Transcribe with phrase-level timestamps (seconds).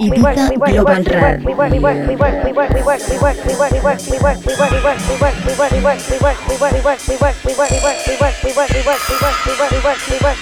[0.00, 1.04] Ibiza Global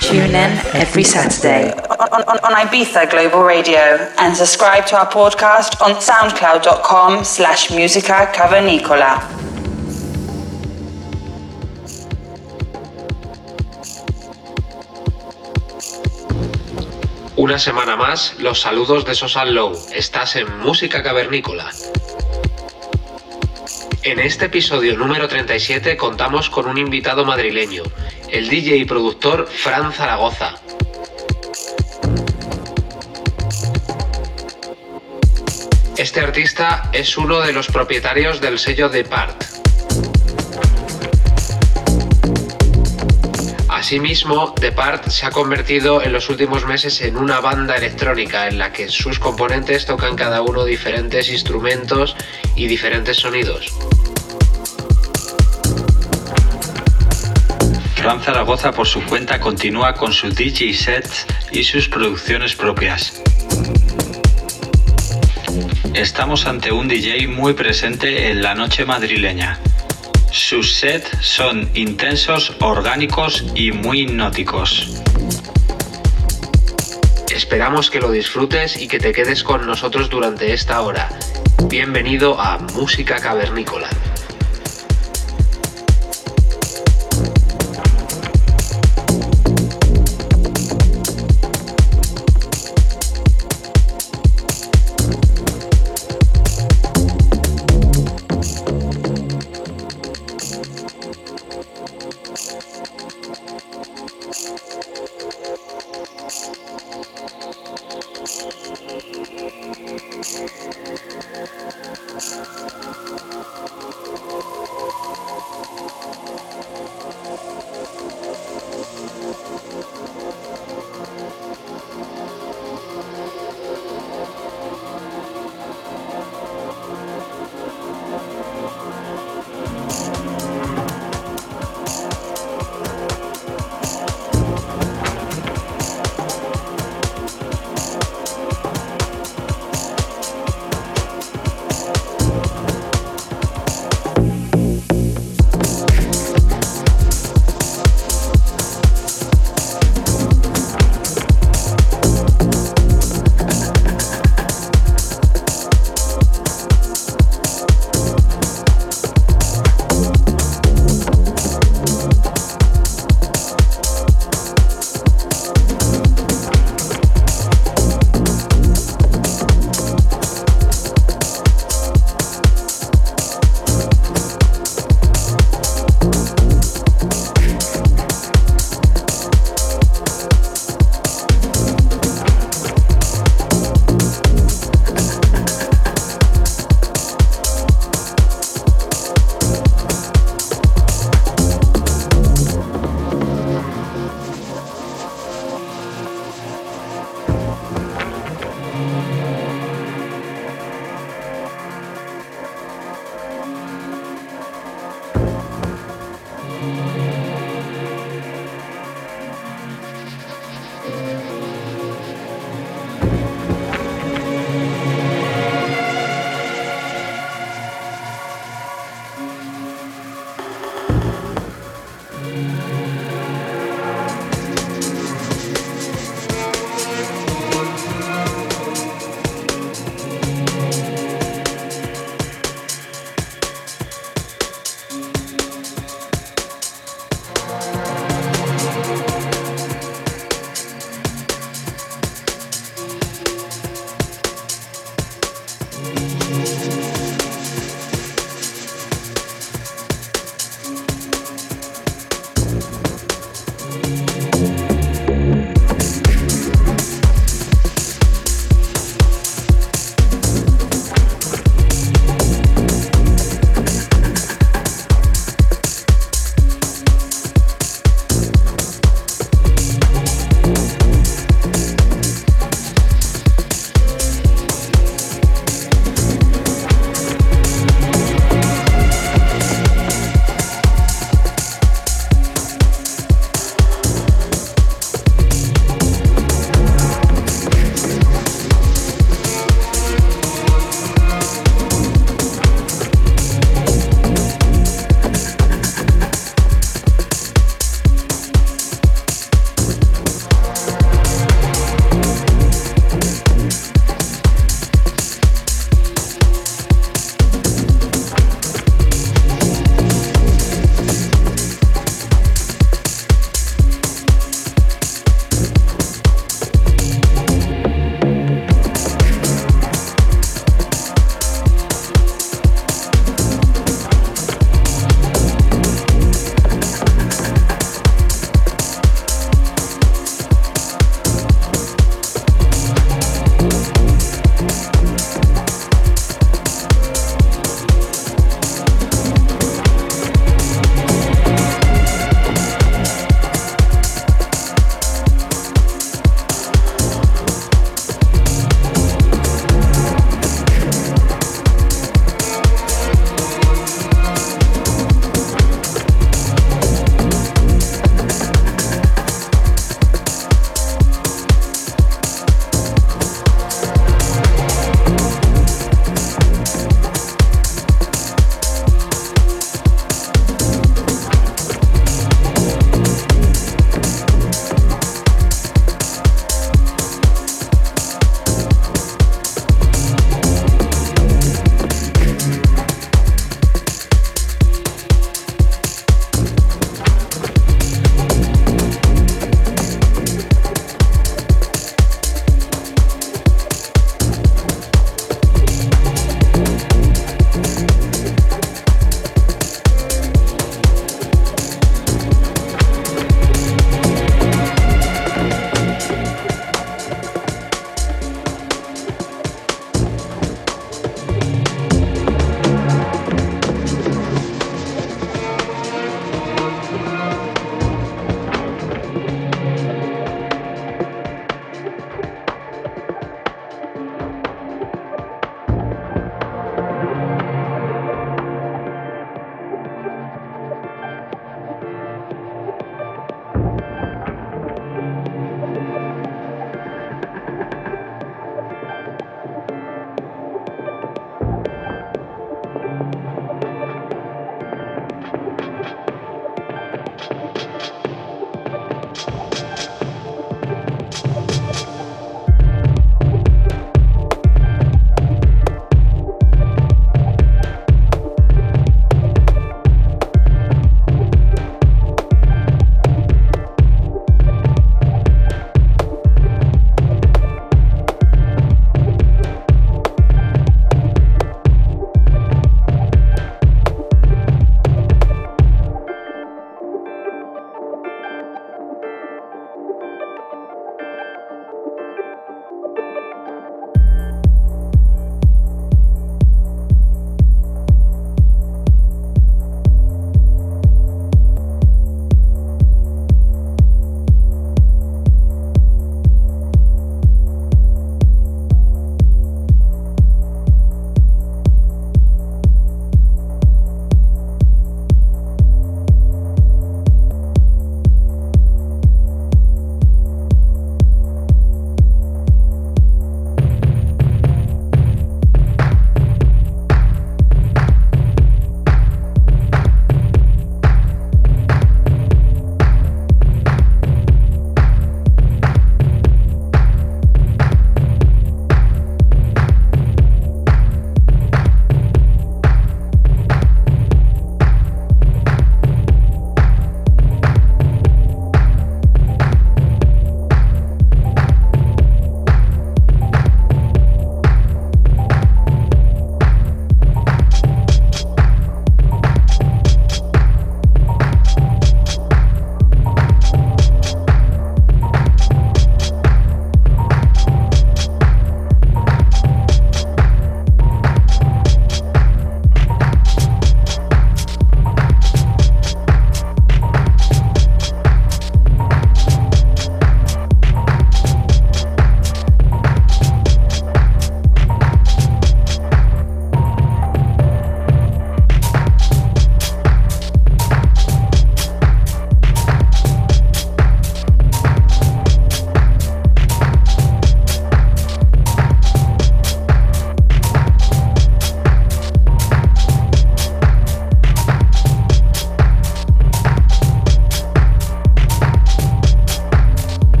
[0.00, 3.80] Tune in every Saturday on, on, on Ibiza Global Radio
[4.18, 9.35] and subscribe to our podcast on soundcloud.com slash musica cavernicola.
[17.46, 19.72] Una semana más, los saludos de Sosan Low.
[19.94, 21.70] Estás en Música Cavernícola.
[24.02, 27.84] En este episodio número 37 contamos con un invitado madrileño,
[28.30, 30.56] el DJ y productor Fran Zaragoza.
[35.96, 39.55] Este artista es uno de los propietarios del sello Depart.
[43.86, 48.72] Asimismo, Depart se ha convertido en los últimos meses en una banda electrónica en la
[48.72, 52.16] que sus componentes tocan cada uno diferentes instrumentos
[52.56, 53.68] y diferentes sonidos.
[57.94, 63.22] Fran Zaragoza por su cuenta continúa con sus DJ sets y sus producciones propias.
[65.94, 69.60] Estamos ante un DJ muy presente en la noche madrileña.
[70.36, 75.02] Sus sets son intensos, orgánicos y muy hipnóticos.
[77.34, 81.08] Esperamos que lo disfrutes y que te quedes con nosotros durante esta hora.
[81.64, 83.88] Bienvenido a Música Cavernícola.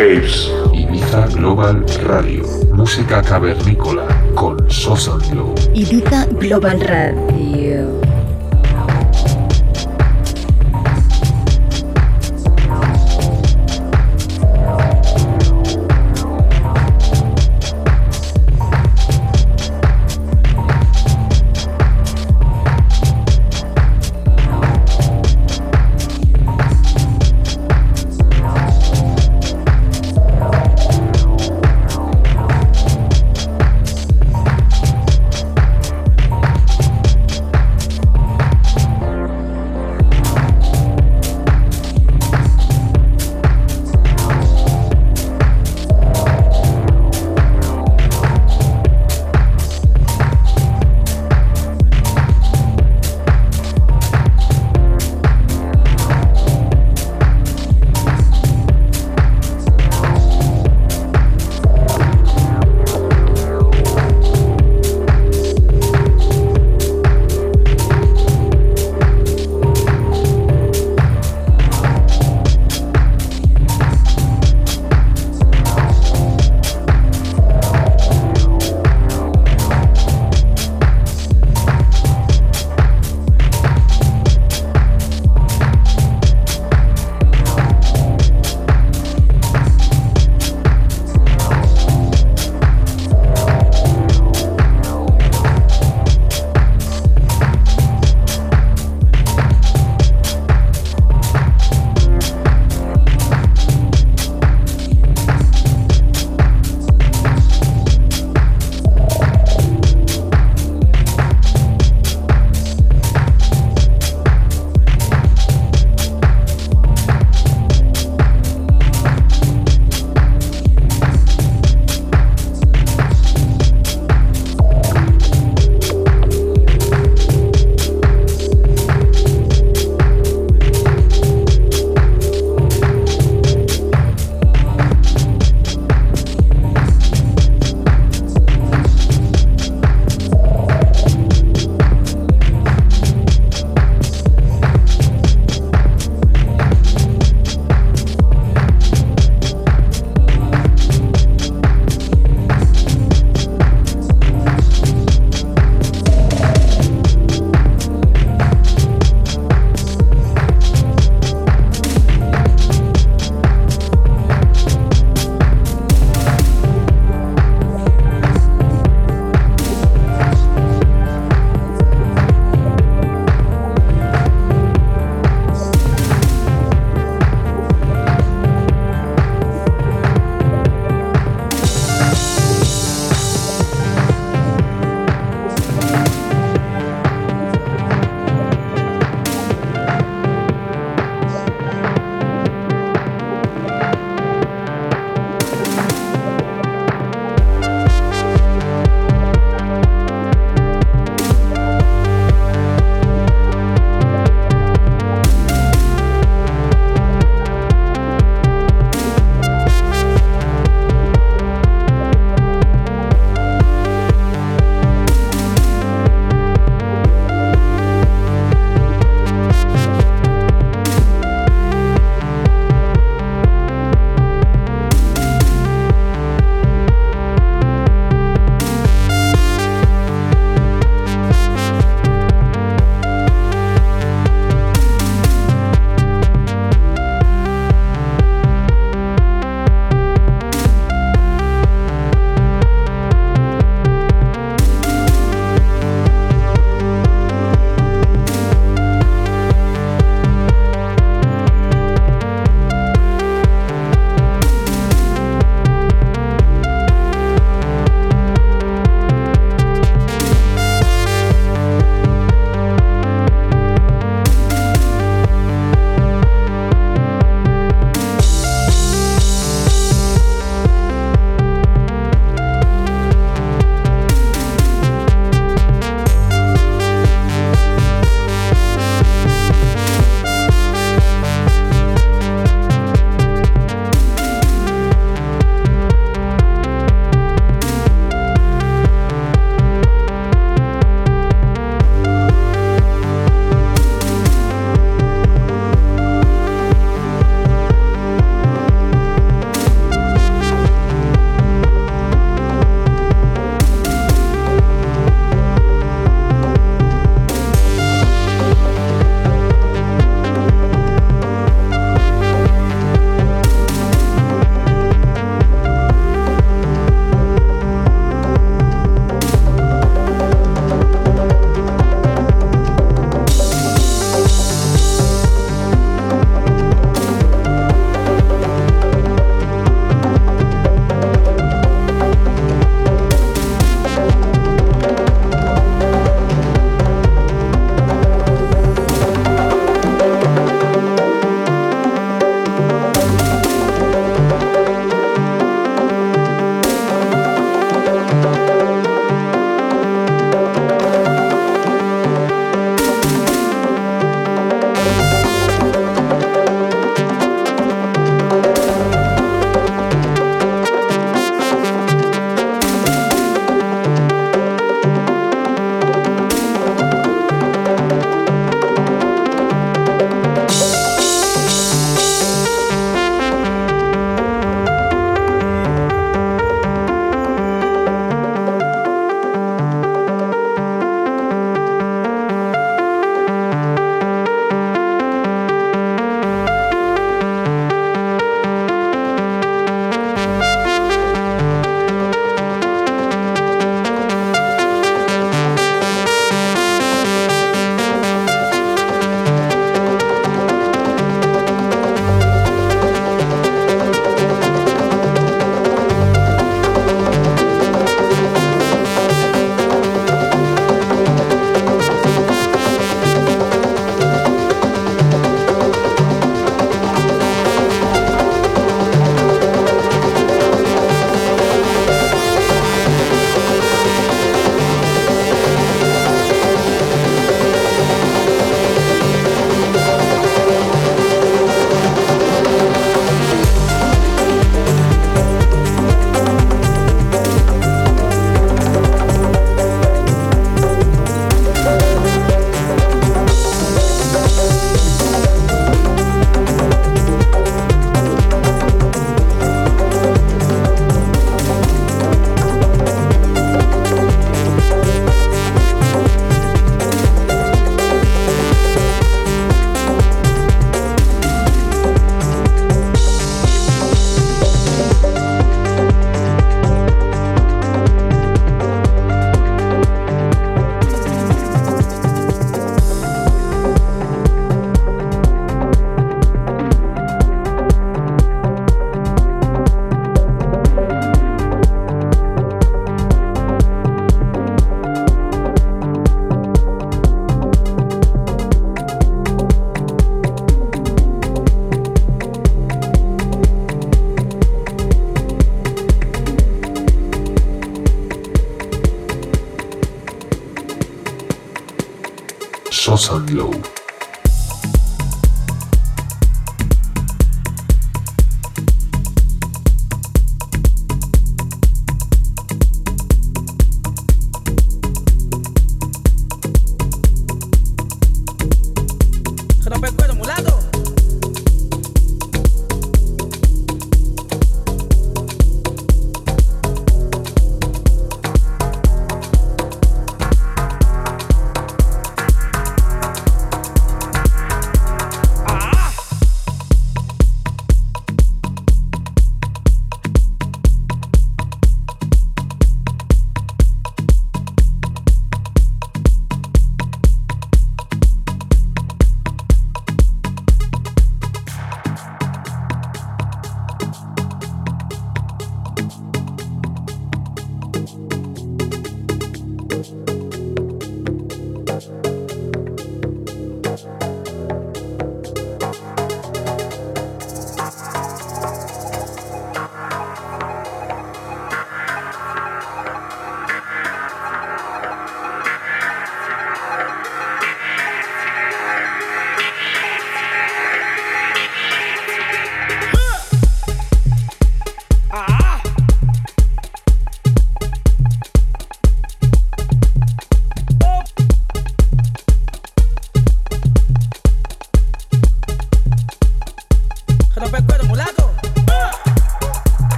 [0.00, 0.50] Caves.
[0.72, 2.42] Ibiza Global Radio.
[2.72, 5.54] Música cavernícola con Sosa Glow.
[5.74, 7.49] Ibiza Global Radio.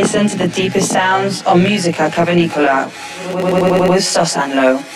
[0.00, 2.86] Listen to the deepest sounds on Musica Cavernicola
[3.90, 4.89] with Sosanlo.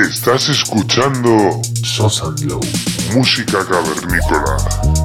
[0.00, 2.60] Estás escuchando Sos and Low.
[3.14, 5.01] música cavernícola.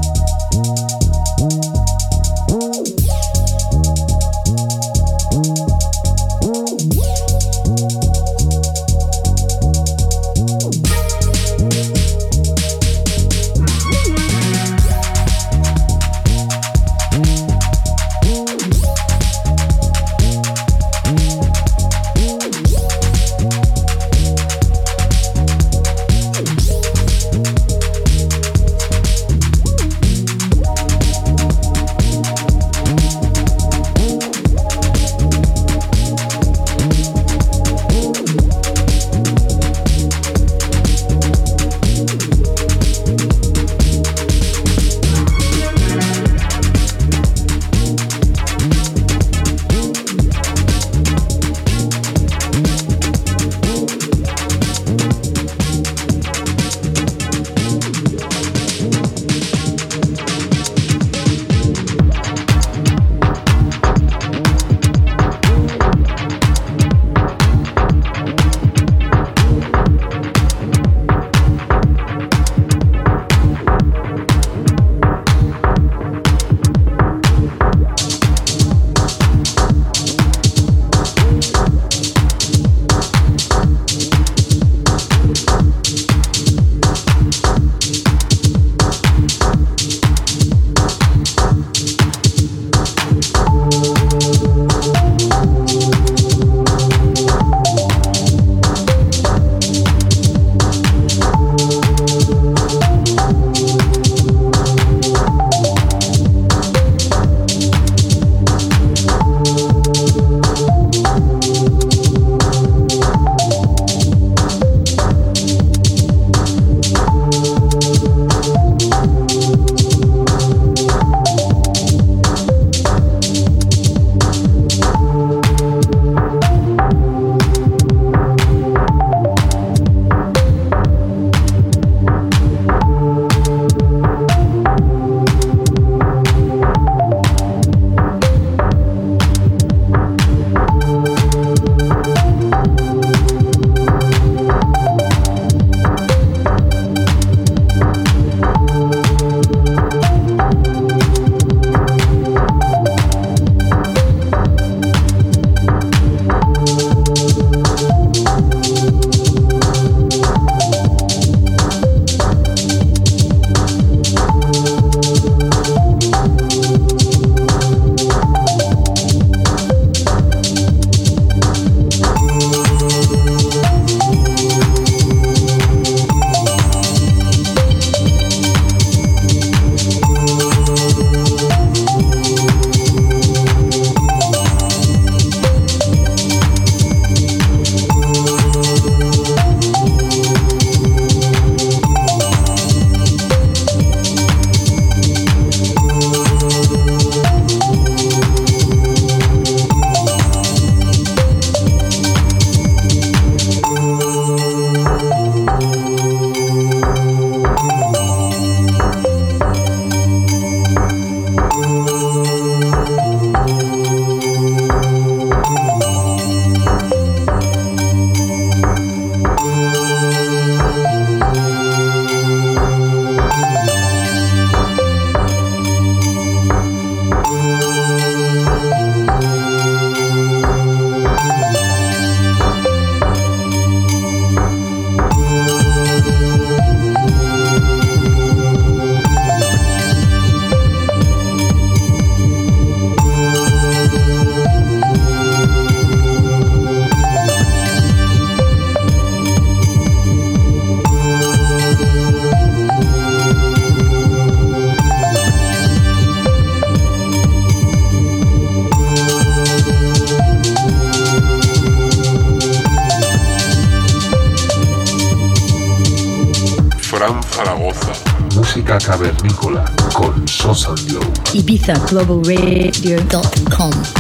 [271.74, 273.97] Globalradio.com.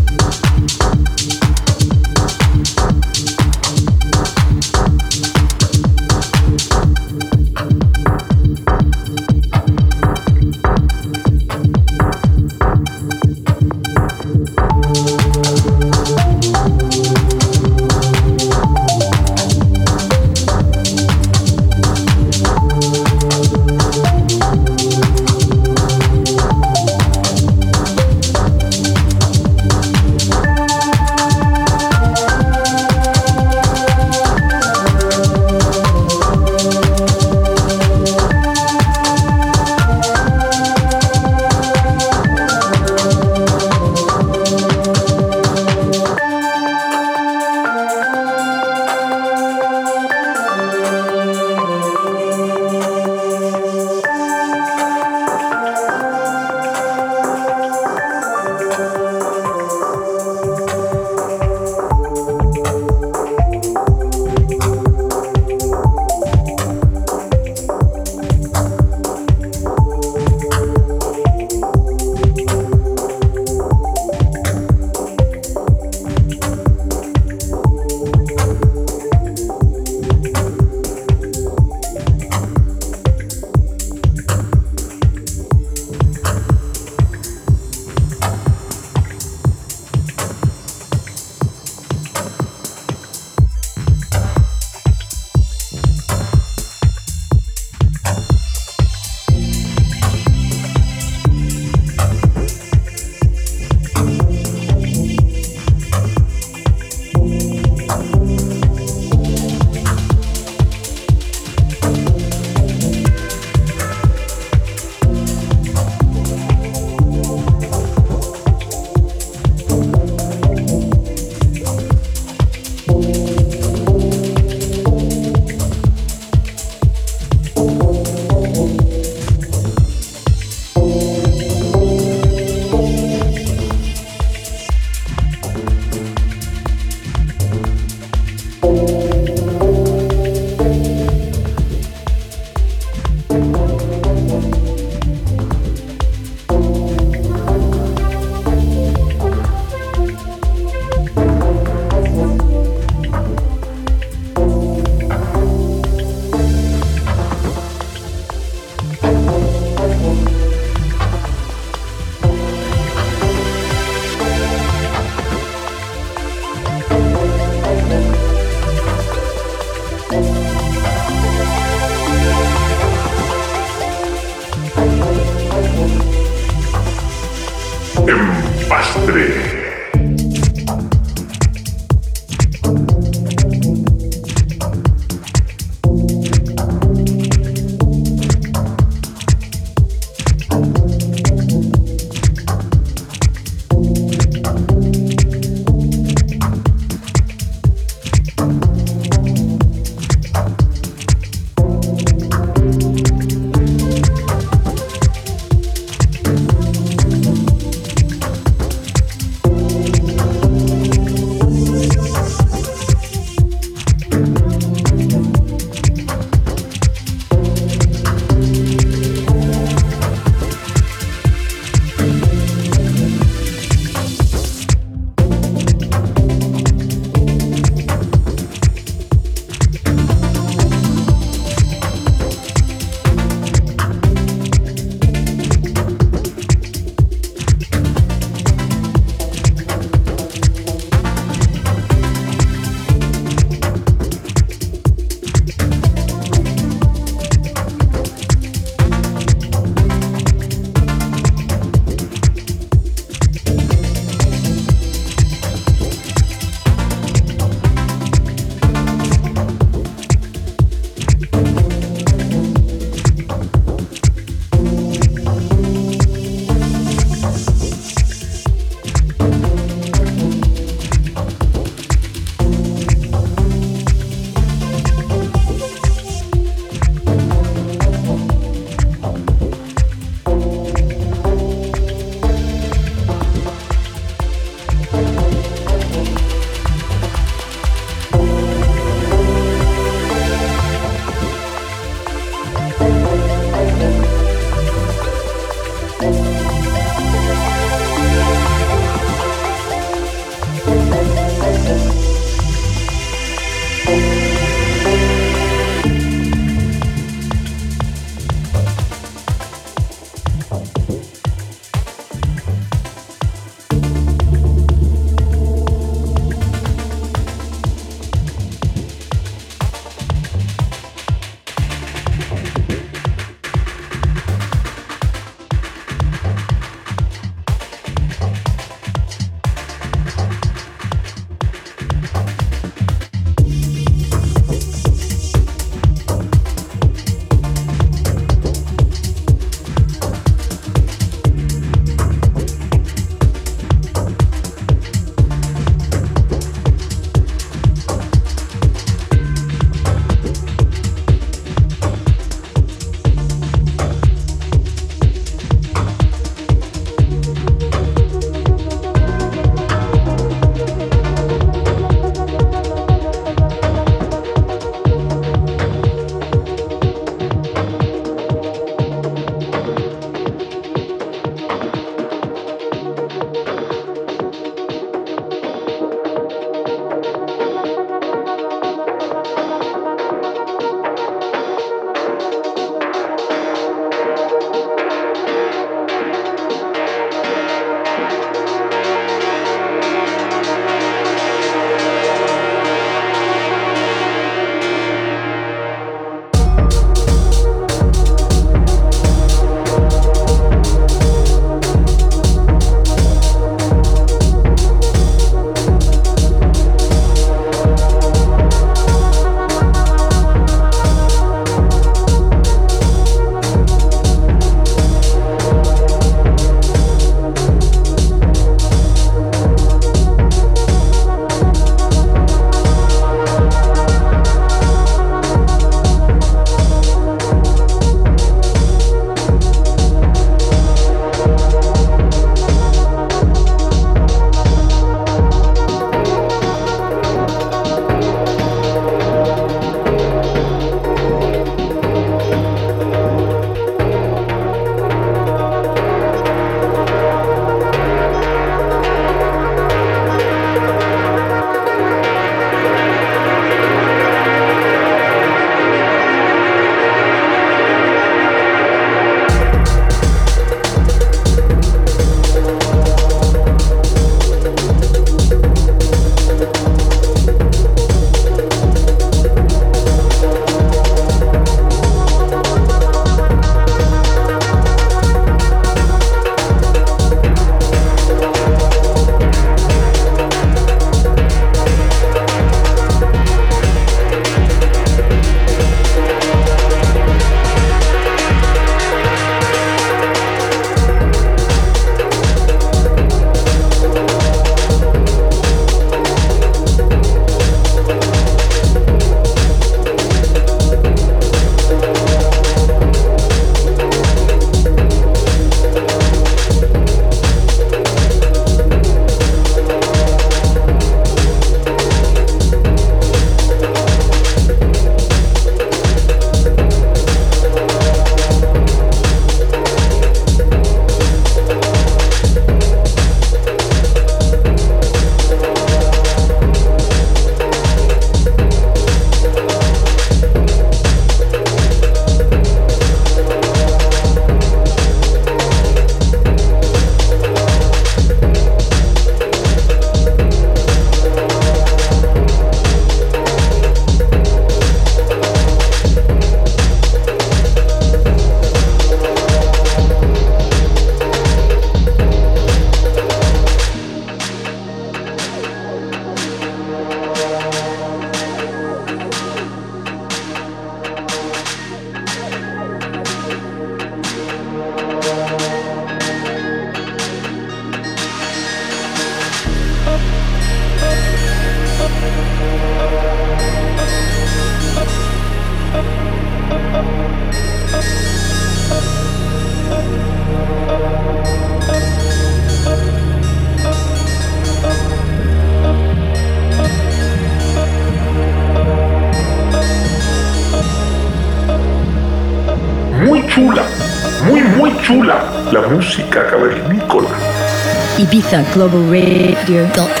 [598.31, 600.00] Global Radio.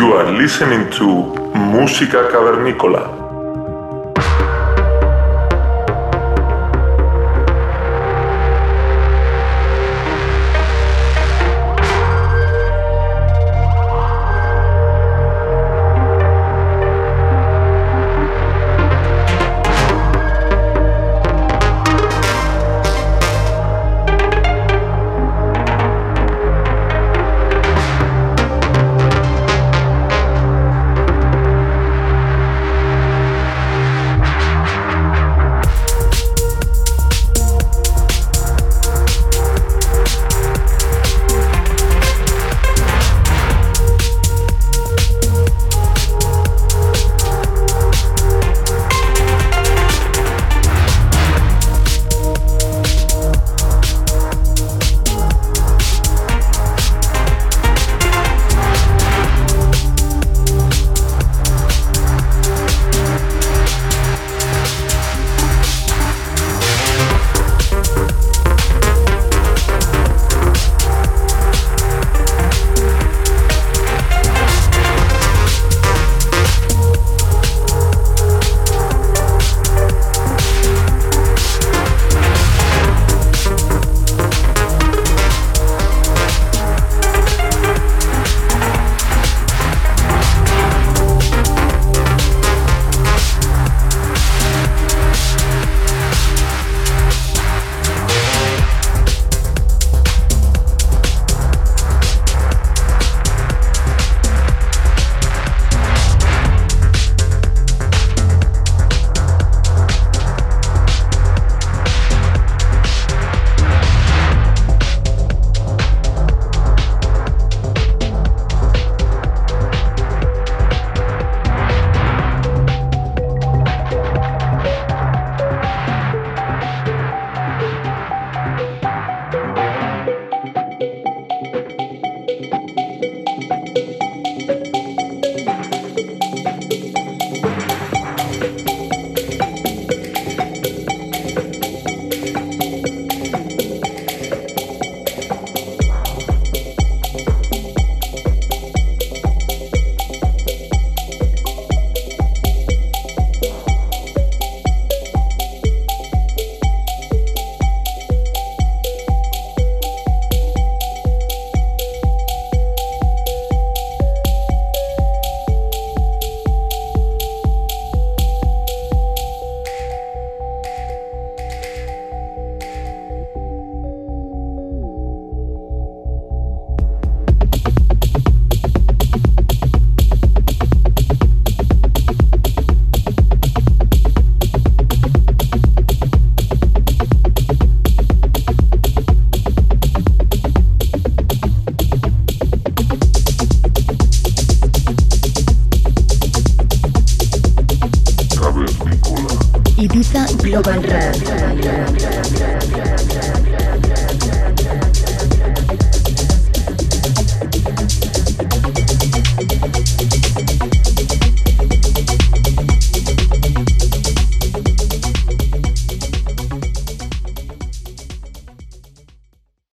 [0.00, 1.04] You are listening to
[1.52, 3.29] Música Cavernícola.